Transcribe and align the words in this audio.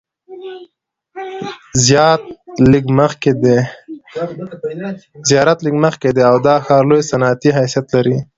زیارت 1.85 2.23
لږ 5.67 5.75
مخکې 5.83 6.09
دی 6.17 6.23
او 6.29 6.35
دا 6.47 6.55
ښار 6.65 6.83
لوی 6.89 7.03
صنعتي 7.11 7.49
حیثیت 7.57 7.85
لري. 7.95 8.17